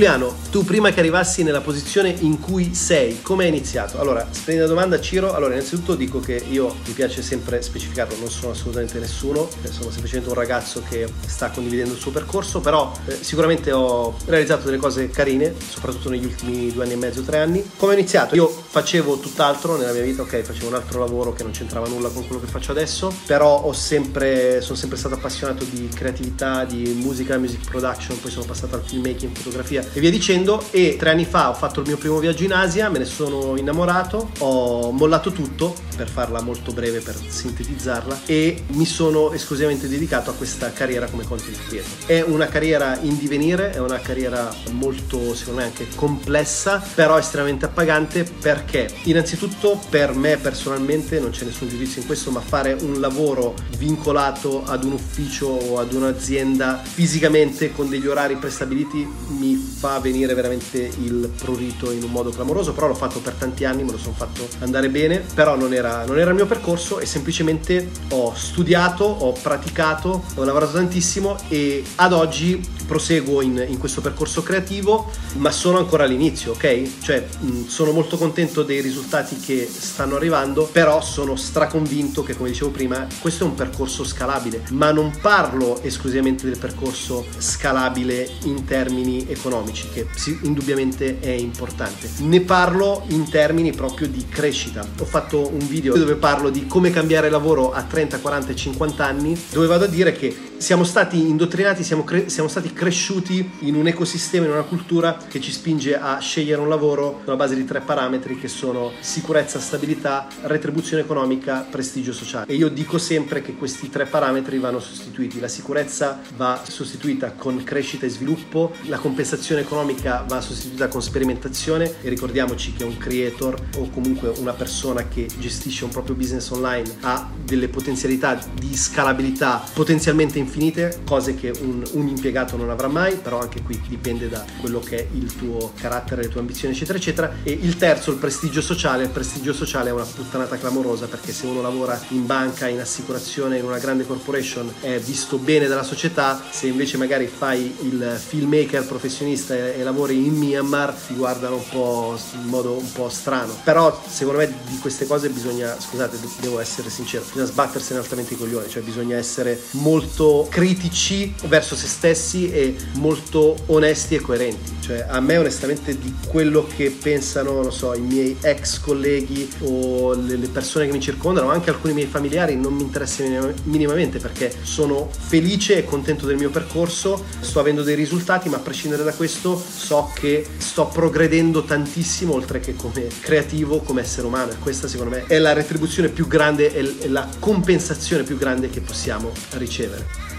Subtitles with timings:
[0.00, 4.00] Giuliano, tu prima che arrivassi nella posizione in cui sei, come hai iniziato?
[4.00, 5.34] Allora, splendida domanda Ciro.
[5.34, 9.90] Allora, innanzitutto dico che io mi piace sempre specificarlo, non sono assolutamente nessuno, eh, sono
[9.90, 14.78] semplicemente un ragazzo che sta condividendo il suo percorso, però eh, sicuramente ho realizzato delle
[14.78, 17.62] cose carine, soprattutto negli ultimi due anni e mezzo, tre anni.
[17.76, 18.34] Come ho iniziato?
[18.34, 22.08] Io facevo tutt'altro nella mia vita, ok, facevo un altro lavoro che non c'entrava nulla
[22.08, 27.36] con quello che faccio adesso, però sempre, sono sempre stato appassionato di creatività, di musica,
[27.36, 31.50] music production, poi sono passato al filmmaking, fotografia e via dicendo e tre anni fa
[31.50, 35.74] ho fatto il mio primo viaggio in Asia, me ne sono innamorato, ho mollato tutto
[35.96, 41.24] per farla molto breve, per sintetizzarla e mi sono esclusivamente dedicato a questa carriera come
[41.24, 41.90] content creator.
[42.06, 47.64] È una carriera in divenire, è una carriera molto secondo me anche complessa, però estremamente
[47.64, 53.00] appagante perché innanzitutto per me personalmente non c'è nessun giudizio in questo, ma fare un
[53.00, 59.98] lavoro vincolato ad un ufficio o ad un'azienda fisicamente con degli orari prestabiliti mi fa
[59.98, 63.92] venire veramente il prurito in un modo clamoroso, però l'ho fatto per tanti anni, me
[63.92, 67.88] lo sono fatto andare bene, però non era, non era il mio percorso e semplicemente
[68.10, 74.42] ho studiato, ho praticato, ho lavorato tantissimo e ad oggi proseguo in, in questo percorso
[74.42, 77.00] creativo, ma sono ancora all'inizio, ok?
[77.00, 82.50] Cioè mh, sono molto contento dei risultati che stanno arrivando, però sono straconvinto che, come
[82.50, 88.64] dicevo prima, questo è un percorso scalabile, ma non parlo esclusivamente del percorso scalabile in
[88.66, 90.06] termini economici economici, che
[90.42, 92.08] indubbiamente è importante.
[92.18, 94.86] Ne parlo in termini proprio di crescita.
[94.98, 99.04] Ho fatto un video dove parlo di come cambiare lavoro a 30, 40 e 50
[99.04, 103.76] anni, dove vado a dire che siamo stati indottrinati, siamo, cre- siamo, stati cresciuti in
[103.76, 107.64] un ecosistema, in una cultura che ci spinge a scegliere un lavoro sulla base di
[107.64, 112.44] tre parametri che sono sicurezza, stabilità, retribuzione economica, prestigio sociale.
[112.52, 115.40] E io dico sempre che questi tre parametri vanno sostituiti.
[115.40, 121.94] La sicurezza va sostituita con crescita e sviluppo, la compensazione economica va sostituita con sperimentazione
[122.02, 126.96] e ricordiamoci che un creator o comunque una persona che gestisce un proprio business online
[127.00, 133.16] ha delle potenzialità di scalabilità potenzialmente infinite, cose che un, un, impiegato non avrà mai,
[133.16, 136.98] però anche qui dipende da quello che è il tuo carattere, le tue ambizioni, eccetera,
[136.98, 137.32] eccetera.
[137.42, 139.04] E il terzo, il prestigio sociale.
[139.04, 143.58] Il prestigio sociale è una puttanata clamorosa perché se uno lavora in banca, in assicurazione,
[143.58, 148.86] in una grande corporation, è visto bene dalla società, se invece magari fai il filmmaker
[148.86, 153.52] professionista e, e lavori in Myanmar, ti guardano un po' in modo un po' strano.
[153.64, 158.36] Però secondo me di queste cose bisogna, scusate, devo essere sincero, bisogna sbattersene altamente i
[158.36, 164.78] coglioni, cioè bisogna essere molto critici verso se stessi e molto onesti e coerenti.
[164.80, 170.14] Cioè, a me onestamente di quello che pensano, non so, i miei ex colleghi o
[170.14, 173.24] le persone che mi circondano, anche alcuni miei familiari, non mi interessa
[173.64, 178.60] minimamente perché sono felice e contento del mio percorso, sto avendo dei risultati, ma a
[178.60, 184.52] prescindere da questo so che sto progredendo tantissimo oltre che come creativo, come essere umano.
[184.52, 188.80] E questa secondo me è la retribuzione più grande e la compensazione più grande che
[188.80, 190.29] possiamo ricevere.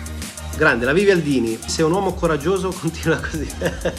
[0.58, 3.48] Grande, la Vivi Aldini, sei un uomo coraggioso, continua così.
[3.60, 3.96] allora,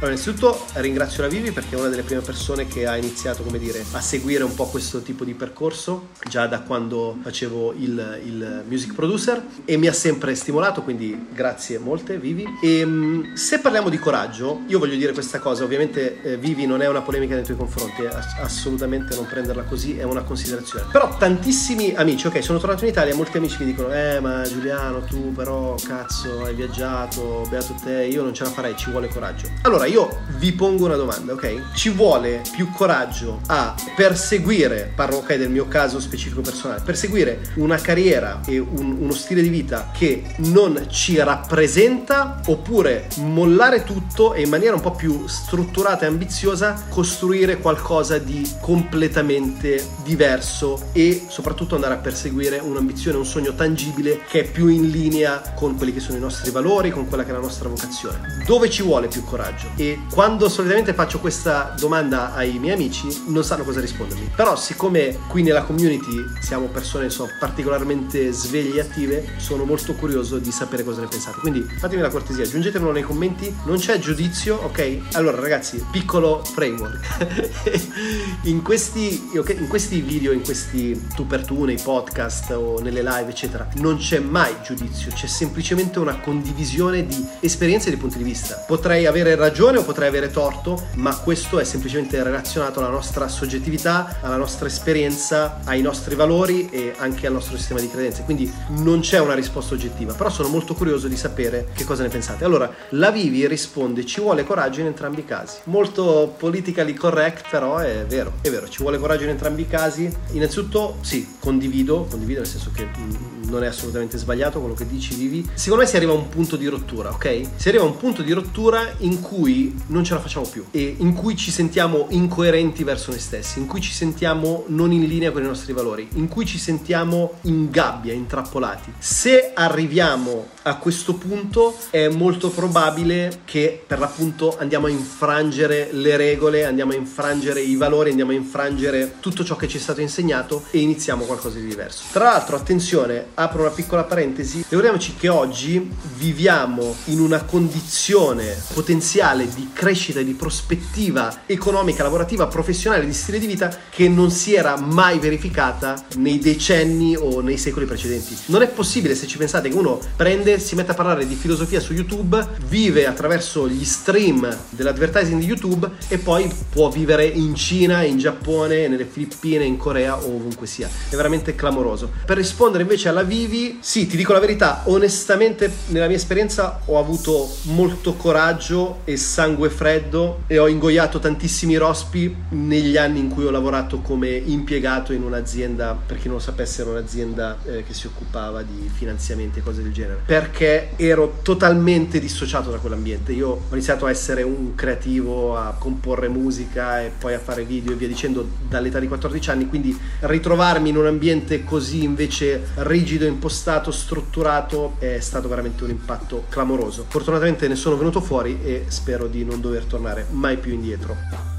[0.00, 3.84] innanzitutto ringrazio la Vivi perché è una delle prime persone che ha iniziato, come dire,
[3.92, 8.94] a seguire un po' questo tipo di percorso, già da quando facevo il, il music
[8.94, 12.46] producer e mi ha sempre stimolato, quindi grazie molte Vivi.
[12.62, 16.80] E ehm, se parliamo di coraggio, io voglio dire questa cosa, ovviamente eh, Vivi non
[16.80, 18.08] è una polemica nei tuoi confronti, eh,
[18.40, 20.86] assolutamente non prenderla così, è una considerazione.
[20.90, 25.00] Però tantissimi amici, ok, sono tornato in Italia molti amici mi dicono, eh ma Giuliano
[25.02, 29.48] tu però cazzo, hai viaggiato, beato te, io non ce la farei, ci vuole coraggio.
[29.62, 31.74] Allora io vi pongo una domanda, ok?
[31.74, 37.76] Ci vuole più coraggio a perseguire, parlo ok del mio caso specifico personale, perseguire una
[37.76, 44.42] carriera e un, uno stile di vita che non ci rappresenta oppure mollare tutto e
[44.42, 51.74] in maniera un po' più strutturata e ambiziosa costruire qualcosa di completamente diverso e soprattutto
[51.74, 56.00] andare a perseguire un'ambizione, un sogno tangibile che è più in linea con quelli che
[56.00, 58.42] sono i nostri valori, con quella che è la nostra vocazione.
[58.44, 59.68] Dove ci vuole più coraggio?
[59.76, 64.32] E quando solitamente faccio questa domanda ai miei amici non sanno cosa rispondermi.
[64.34, 70.38] Però siccome qui nella community siamo persone insomma, particolarmente sveglie e attive, sono molto curioso
[70.38, 71.38] di sapere cosa ne pensate.
[71.38, 75.12] Quindi fatemi la cortesia, aggiungetemelo nei commenti, non c'è giudizio, ok?
[75.12, 77.68] Allora ragazzi, piccolo framework.
[78.46, 83.02] in, questi, okay, in questi video, in questi tu per tu, nei podcast o nelle
[83.02, 87.98] live, eccetera, non c'è mai giudizio, c'è sempre semplicemente una condivisione di esperienze e di
[87.98, 88.64] punti di vista.
[88.66, 94.16] Potrei avere ragione o potrei avere torto, ma questo è semplicemente relazionato alla nostra soggettività,
[94.22, 98.22] alla nostra esperienza, ai nostri valori e anche al nostro sistema di credenze.
[98.22, 102.08] Quindi non c'è una risposta oggettiva, però sono molto curioso di sapere che cosa ne
[102.08, 102.44] pensate.
[102.44, 105.58] Allora, la Vivi risponde ci vuole coraggio in entrambi i casi.
[105.64, 110.10] Molto politically correct, però è vero, è vero, ci vuole coraggio in entrambi i casi.
[110.30, 115.14] Innanzitutto sì, condivido, condivido nel senso che mm, non è assolutamente sbagliato quello che dici
[115.14, 115.41] Vivi.
[115.54, 117.42] Secondo me si arriva a un punto di rottura, ok?
[117.56, 120.96] Si arriva a un punto di rottura in cui non ce la facciamo più e
[120.98, 125.30] in cui ci sentiamo incoerenti verso noi stessi, in cui ci sentiamo non in linea
[125.30, 128.92] con i nostri valori, in cui ci sentiamo in gabbia, intrappolati.
[128.98, 136.16] Se arriviamo a questo punto è molto probabile che per l'appunto andiamo a infrangere le
[136.16, 140.00] regole, andiamo a infrangere i valori, andiamo a infrangere tutto ciò che ci è stato
[140.00, 142.04] insegnato e iniziamo qualcosa di diverso.
[142.12, 149.48] Tra l'altro, attenzione, apro una piccola parentesi, ricordiamoci che oggi viviamo in una condizione potenziale
[149.52, 154.54] di crescita e di prospettiva economica, lavorativa, professionale, di stile di vita che non si
[154.54, 158.36] era mai verificata nei decenni o nei secoli precedenti.
[158.46, 161.80] Non è possibile se ci pensate che uno prende, si mette a parlare di filosofia
[161.80, 168.02] su YouTube, vive attraverso gli stream dell'advertising di YouTube e poi può vivere in Cina,
[168.02, 170.88] in Giappone, nelle Filippine, in Corea o ovunque sia.
[171.08, 172.10] È veramente clamoroso.
[172.24, 176.98] Per rispondere invece alla Vivi, sì, ti dico la verità, onestamente nella mia esperienza ho
[176.98, 183.44] avuto molto coraggio e sangue freddo e ho ingoiato tantissimi rospi negli anni in cui
[183.44, 187.94] ho lavorato come impiegato in un'azienda, per chi non lo sapesse era un'azienda eh, che
[187.94, 193.32] si occupava di finanziamenti e cose del genere, perché ero totalmente dissociato da quell'ambiente.
[193.32, 197.92] Io ho iniziato a essere un creativo, a comporre musica e poi a fare video
[197.92, 203.24] e via dicendo dall'età di 14 anni, quindi ritrovarmi in un ambiente così invece rigido,
[203.24, 207.04] impostato, strutturato è stato veramente un impatto clamoroso.
[207.06, 211.51] Fortunatamente ne sono venuto fuori e spero di non dover tornare mai più indietro.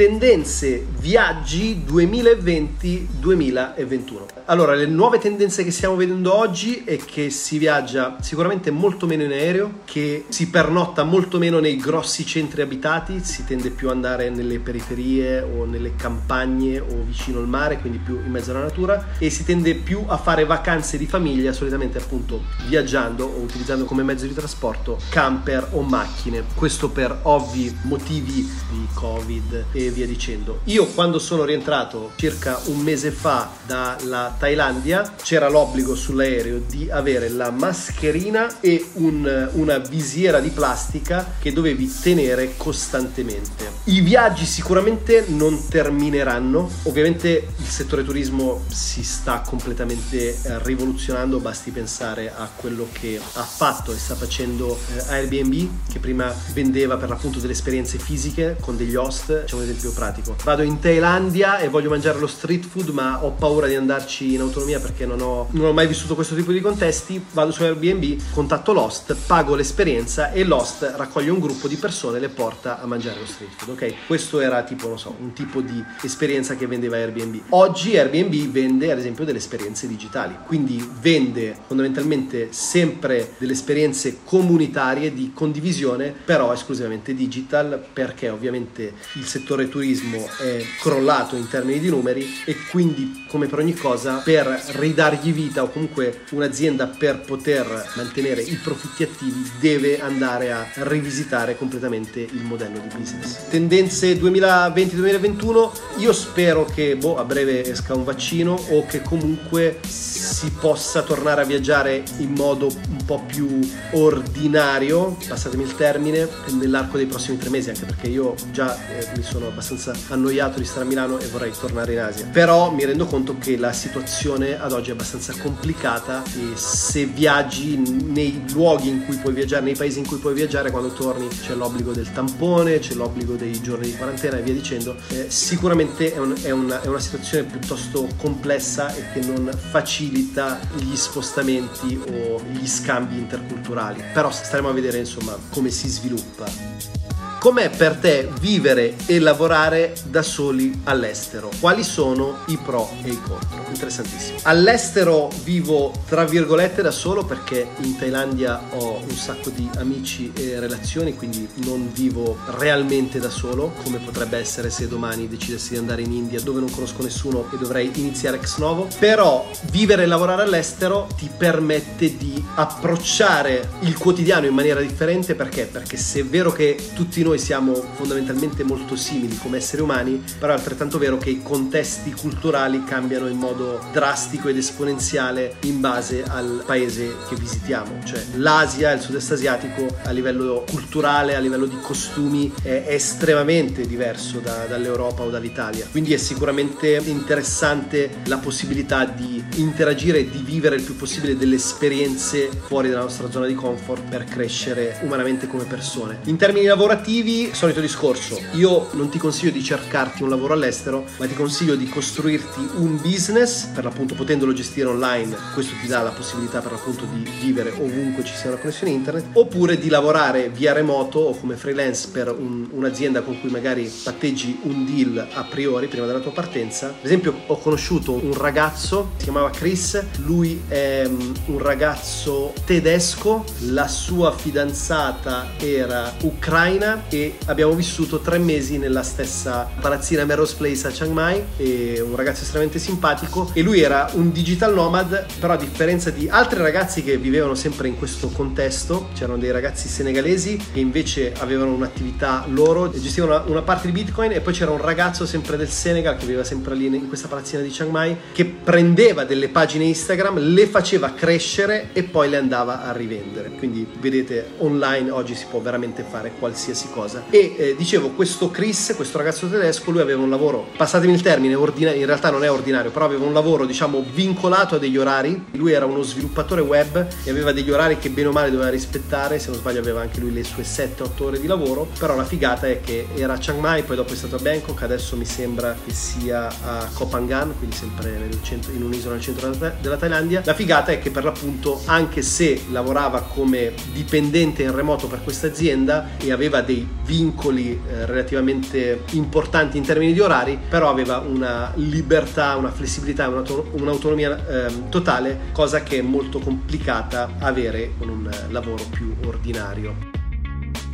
[0.00, 4.28] Tendenze viaggi 2020-2021.
[4.46, 9.24] Allora, le nuove tendenze che stiamo vedendo oggi è che si viaggia sicuramente molto meno
[9.24, 13.96] in aereo, che si pernotta molto meno nei grossi centri abitati, si tende più ad
[13.96, 18.62] andare nelle periferie o nelle campagne o vicino al mare, quindi più in mezzo alla
[18.62, 23.84] natura e si tende più a fare vacanze di famiglia, solitamente appunto viaggiando o utilizzando
[23.84, 26.44] come mezzo di trasporto camper o macchine.
[26.54, 30.60] Questo per ovvi motivi di Covid e via dicendo.
[30.64, 37.28] Io quando sono rientrato circa un mese fa dalla Thailandia c'era l'obbligo sull'aereo di avere
[37.28, 43.78] la mascherina e un, una visiera di plastica che dovevi tenere costantemente.
[43.84, 51.70] I viaggi sicuramente non termineranno, ovviamente il settore turismo si sta completamente eh, rivoluzionando, basti
[51.70, 57.08] pensare a quello che ha fatto e sta facendo eh, Airbnb che prima vendeva per
[57.08, 60.36] l'appunto delle esperienze fisiche con degli host, c'è un esempio pratico.
[60.44, 64.40] Vado in Thailandia e voglio mangiare lo street food, ma ho paura di andarci in
[64.40, 67.24] autonomia perché non ho, non ho mai vissuto questo tipo di contesti.
[67.32, 72.20] Vado su Airbnb, contatto l'host, pago l'esperienza e l'host raccoglie un gruppo di persone e
[72.20, 73.70] le porta a mangiare lo street food.
[73.70, 77.40] Ok, questo era tipo, non so, un tipo di esperienza che vendeva Airbnb.
[77.50, 85.12] Oggi Airbnb vende ad esempio delle esperienze digitali, quindi vende fondamentalmente sempre delle esperienze comunitarie
[85.12, 89.24] di condivisione, però esclusivamente digital perché ovviamente il
[89.60, 94.46] settore turismo è crollato in termini di numeri e quindi come per ogni cosa per
[94.76, 101.56] ridargli vita o comunque un'azienda per poter mantenere i profitti attivi deve andare a rivisitare
[101.56, 103.48] completamente il modello di business.
[103.48, 110.50] Tendenze 2020-2021, io spero che boh, a breve esca un vaccino o che comunque si
[110.58, 113.60] possa tornare a viaggiare in modo un po' più
[113.92, 119.22] ordinario, passatemi il termine, nell'arco dei prossimi tre mesi, anche perché io già eh, mi
[119.22, 122.26] sono abbastanza annoiato di stare a Milano e vorrei tornare in Asia.
[122.26, 127.76] Però mi rendo conto che la situazione ad oggi è abbastanza complicata e se viaggi
[127.76, 131.54] nei luoghi in cui puoi viaggiare, nei paesi in cui puoi viaggiare, quando torni c'è
[131.54, 136.18] l'obbligo del tampone, c'è l'obbligo dei giorni di quarantena e via dicendo, eh, sicuramente è,
[136.18, 142.40] un, è, una, è una situazione piuttosto complessa e che non facilita gli spostamenti o
[142.50, 144.02] gli scambi interculturali.
[144.12, 146.99] Però staremo a vedere insomma come si sviluppa.
[147.40, 151.48] Com'è per te vivere e lavorare da soli all'estero?
[151.58, 153.64] Quali sono i pro e i contro?
[153.70, 154.40] Interessantissimo.
[154.42, 160.60] All'estero vivo tra virgolette da solo perché in Thailandia ho un sacco di amici e
[160.60, 166.02] relazioni, quindi non vivo realmente da solo, come potrebbe essere se domani decidessi di andare
[166.02, 168.86] in India dove non conosco nessuno e dovrei iniziare ex novo.
[168.98, 175.64] Però vivere e lavorare all'estero ti permette di approcciare il quotidiano in maniera differente perché?
[175.64, 180.52] Perché se è vero che tutti noi siamo fondamentalmente molto simili come esseri umani, però
[180.52, 186.22] è altrettanto vero che i contesti culturali cambiano in modo drastico ed esponenziale in base
[186.22, 188.02] al paese che visitiamo.
[188.04, 194.38] Cioè l'Asia, il sud-est asiatico a livello culturale, a livello di costumi è estremamente diverso
[194.38, 195.86] da, dall'Europa o dall'Italia.
[195.90, 201.56] Quindi è sicuramente interessante la possibilità di interagire e di vivere il più possibile delle
[201.56, 206.18] esperienze fuori dalla nostra zona di comfort per crescere umanamente come persone.
[206.24, 207.19] In termini lavorativi,
[207.52, 211.88] solito discorso, io non ti consiglio di cercarti un lavoro all'estero, ma ti consiglio di
[211.88, 217.04] costruirti un business, per l'appunto potendolo gestire online, questo ti dà la possibilità per l'appunto
[217.04, 221.56] di vivere ovunque ci sia una connessione internet, oppure di lavorare via remoto o come
[221.56, 226.32] freelance per un, un'azienda con cui magari patteggi un deal a priori prima della tua
[226.32, 226.88] partenza.
[226.88, 233.44] Ad esempio ho conosciuto un ragazzo, si chiamava Chris, lui è um, un ragazzo tedesco,
[233.66, 240.86] la sua fidanzata era ucraina e abbiamo vissuto tre mesi nella stessa palazzina Melrose Place
[240.86, 245.54] a Chiang Mai, e un ragazzo estremamente simpatico e lui era un digital nomad, però
[245.54, 250.56] a differenza di altri ragazzi che vivevano sempre in questo contesto, c'erano dei ragazzi senegalesi
[250.72, 255.26] che invece avevano un'attività loro, gestivano una, parte di Bitcoin e poi c'era un ragazzo
[255.26, 259.24] sempre del Senegal che viveva sempre lì in questa palazzina di Chiang Mai che prendeva
[259.24, 263.50] delle pagine Instagram, le faceva crescere e poi le andava a rivendere.
[263.50, 266.99] Quindi vedete online oggi si può veramente fare qualsiasi cosa.
[267.30, 271.54] E eh, dicevo, questo Chris, questo ragazzo tedesco, lui aveva un lavoro, passatemi il termine,
[271.54, 275.46] ordinario, in realtà non è ordinario, però aveva un lavoro diciamo vincolato a degli orari.
[275.52, 279.38] Lui era uno sviluppatore web e aveva degli orari che bene o male doveva rispettare,
[279.38, 282.66] se non sbaglio aveva anche lui le sue 7-8 ore di lavoro, però la figata
[282.66, 285.76] è che era a Chiang Mai, poi dopo è stato a Bangkok, adesso mi sembra
[285.84, 290.42] che sia a Koh Phangan, quindi sempre centro, in un'isola nel centro della Thailandia.
[290.44, 295.46] La figata è che per l'appunto anche se lavorava come dipendente in remoto per questa
[295.46, 301.72] azienda e aveva dei vincoli eh, relativamente importanti in termini di orari, però aveva una
[301.74, 308.84] libertà, una flessibilità, un'autonomia eh, totale, cosa che è molto complicata avere con un lavoro
[308.90, 310.18] più ordinario.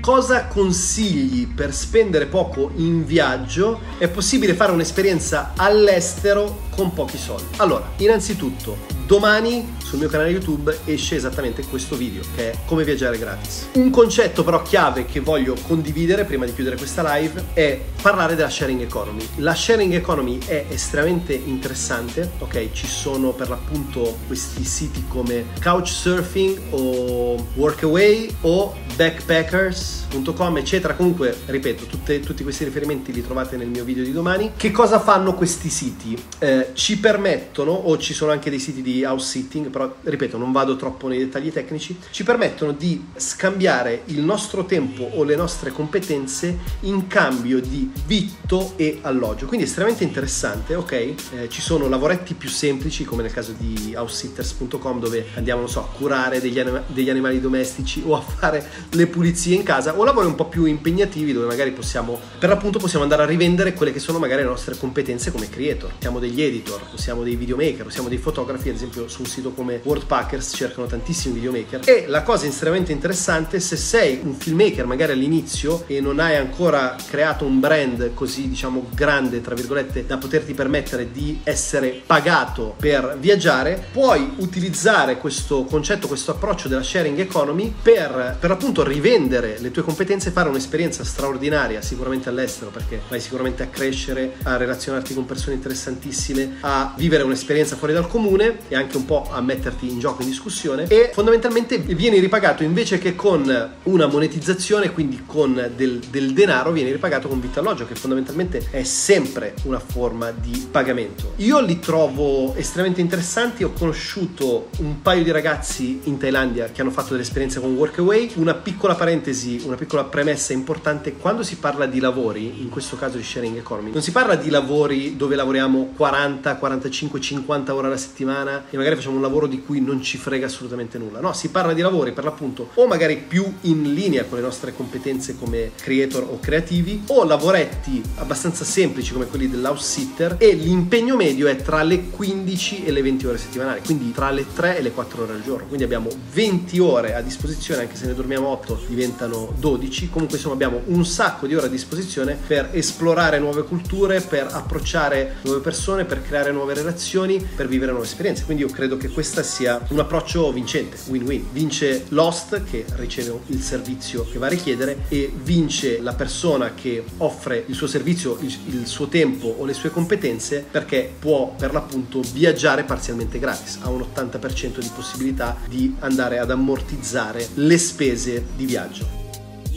[0.01, 3.81] Cosa consigli per spendere poco in viaggio?
[3.99, 7.57] È possibile fare un'esperienza all'estero con pochi soldi.
[7.57, 13.19] Allora, innanzitutto, domani sul mio canale YouTube esce esattamente questo video che è come viaggiare
[13.19, 13.69] gratis.
[13.75, 18.51] Un concetto però chiave che voglio condividere prima di chiudere questa live è parlare della
[18.51, 19.25] sharing economy.
[19.37, 22.73] La sharing economy è estremamente interessante, ok?
[22.73, 30.95] Ci sono per l'appunto questi siti come Couchsurfing o Workaway o backpackers.com eccetera.
[30.95, 34.53] Comunque, ripeto, tutte, tutti questi riferimenti li trovate nel mio video di domani.
[34.57, 36.21] Che cosa fanno questi siti?
[36.39, 40.53] Eh, ci permettono, o ci sono anche dei siti di house sitting, però ripeto non
[40.53, 45.71] vado troppo nei dettagli tecnici, ci permettono di scambiare il nostro tempo o le nostre
[45.71, 49.47] competenze in cambio di vitto e alloggio.
[49.47, 50.93] Quindi estremamente interessante, ok?
[50.93, 51.15] Eh,
[51.49, 55.89] ci sono lavoretti più semplici come nel caso di housesitters.com dove andiamo, non so, a
[55.97, 60.27] curare degli, anima- degli animali domestici o a fare le pulizie in casa o lavori
[60.27, 63.99] un po' più impegnativi dove magari possiamo, per l'appunto possiamo andare a rivendere quelle che
[63.99, 65.93] sono magari le nostre competenze come creator.
[65.99, 69.81] Siamo degli editor, siamo dei videomaker, siamo dei fotografi, ad esempio su un sito come
[69.83, 71.81] Worldpackers cercano tantissimi videomaker.
[71.85, 76.97] E la cosa estremamente interessante se sei un filmmaker magari all'inizio e non hai ancora
[77.09, 83.17] creato un brand così diciamo grande tra virgolette da poterti permettere di essere pagato per
[83.19, 89.71] viaggiare puoi utilizzare questo concetto questo approccio della sharing economy per per appunto rivendere le
[89.71, 95.15] tue competenze e fare un'esperienza straordinaria sicuramente all'estero perché vai sicuramente a crescere a relazionarti
[95.15, 99.91] con persone interessantissime a vivere un'esperienza fuori dal comune e anche un po' a metterti
[99.91, 105.73] in gioco in discussione e fondamentalmente vieni ripagato invece che con una monetizzazione, quindi con
[105.75, 110.69] del, del denaro, vieni ripagato con vitto alloggio, che fondamentalmente è sempre una forma di
[110.71, 111.33] pagamento.
[111.37, 116.91] Io li trovo estremamente interessanti, ho conosciuto un paio di ragazzi in Thailandia che hanno
[116.91, 121.87] fatto delle esperienze con Workaway, una piccola parentesi, una piccola premessa importante, quando si parla
[121.87, 125.93] di lavori, in questo caso di sharing economy, non si parla di lavori dove lavoriamo
[125.97, 130.19] 40, 45, 50 ore alla settimana e magari facciamo un lavoro di cui non ci
[130.19, 131.21] frega assolutamente nulla.
[131.21, 134.75] No, si parla di lavori per l'appunto o magari più in linea con le nostre
[134.75, 141.17] competenze come creator o creativi o lavoretti abbastanza semplici come quelli dell'house sitter e l'impegno
[141.17, 144.83] medio è tra le 15 e le 20 ore settimanali, quindi tra le 3 e
[144.83, 145.67] le 4 ore al giorno.
[145.67, 150.11] Quindi abbiamo 20 ore a disposizione, anche se ne dormiamo 8 diventano 12.
[150.11, 155.37] Comunque insomma abbiamo un sacco di ore a disposizione per esplorare nuove culture, per approcciare
[155.43, 158.45] nuove persone, per creare nuove relazioni, per vivere nuove esperienze.
[158.45, 161.47] Quindi io credo che questo sia un approccio vincente, win-win.
[161.53, 167.05] Vince l'host che riceve il servizio che va a richiedere e vince la persona che
[167.19, 171.73] offre il suo servizio, il, il suo tempo o le sue competenze perché può per
[171.73, 178.45] l'appunto viaggiare parzialmente gratis, ha un 80% di possibilità di andare ad ammortizzare le spese
[178.57, 179.16] di viaggio.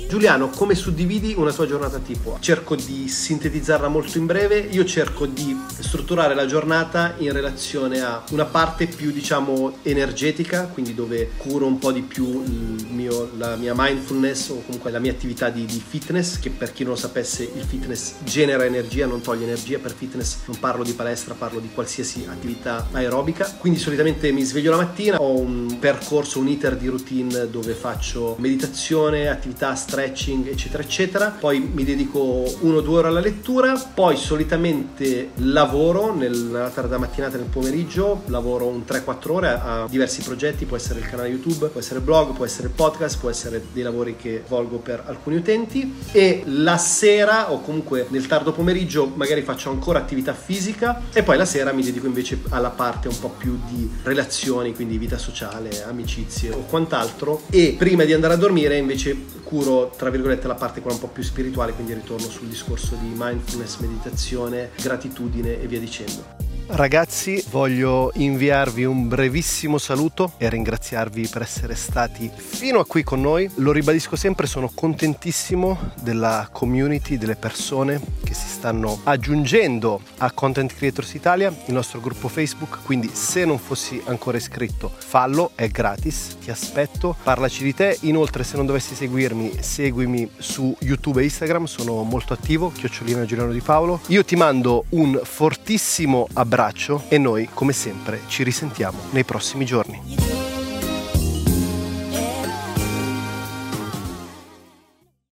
[0.10, 2.38] Giuliano, come suddividi una tua giornata tipo?
[2.40, 8.24] Cerco di sintetizzarla molto in breve, io cerco di strutturare la giornata in relazione a
[8.32, 12.44] una parte più diciamo energetica, quindi dove curo un po' di più
[12.90, 16.84] mio, la mia mindfulness o comunque la mia attività di, di, fitness, che per chi
[16.84, 20.94] non lo sapesse il fitness genera energia, non toglie energia, per fitness non parlo di
[20.94, 26.40] palestra, parlo di qualsiasi attività aerobica, quindi solitamente mi sveglio la mattina, ho un percorso,
[26.40, 31.36] un iter di routine dove faccio meditazione, attività stress, stretching, eccetera, eccetera.
[31.38, 37.38] Poi mi dedico uno o due ore alla lettura, poi solitamente lavoro nella tarda mattinata
[37.38, 41.82] nel pomeriggio, lavoro un 3-4 ore a diversi progetti, può essere il canale YouTube, può
[41.82, 45.36] essere il blog, può essere il podcast, può essere dei lavori che svolgo per alcuni
[45.38, 45.94] utenti.
[46.12, 51.02] E la sera o comunque nel tardo pomeriggio magari faccio ancora attività fisica.
[51.12, 54.98] E poi la sera mi dedico invece alla parte un po' più di relazioni, quindi
[54.98, 57.42] vita sociale, amicizie o quant'altro.
[57.50, 61.08] E prima di andare a dormire invece curo tra virgolette la parte quella un po'
[61.08, 66.38] più spirituale, quindi ritorno sul discorso di mindfulness, meditazione, gratitudine e via dicendo.
[66.72, 73.22] Ragazzi, voglio inviarvi un brevissimo saluto e ringraziarvi per essere stati fino a qui con
[73.22, 73.50] noi.
[73.56, 80.76] Lo ribadisco sempre, sono contentissimo della community, delle persone che si stanno aggiungendo a Content
[80.76, 86.36] Creators Italia, il nostro gruppo Facebook, quindi se non fossi ancora iscritto, fallo, è gratis,
[86.42, 87.98] ti aspetto, parlaci di te.
[88.02, 93.54] Inoltre, se non dovessi seguirmi, seguimi su YouTube e Instagram, sono molto attivo, chiocciolina Giuliano
[93.54, 94.02] Di Paolo.
[94.08, 100.29] Io ti mando un fortissimo abbraccio e noi, come sempre, ci risentiamo nei prossimi giorni.